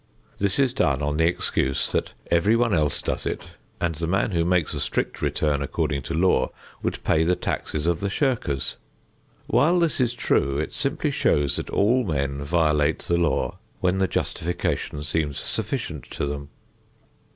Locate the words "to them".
16.05-16.49